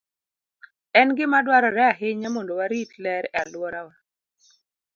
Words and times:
En 0.99 1.09
gima 1.17 1.39
dwarore 1.45 1.83
ahinya 1.91 2.29
mondo 2.35 2.53
warit 2.59 2.91
ler 3.03 3.23
e 3.29 3.37
alworawa. 3.41 3.93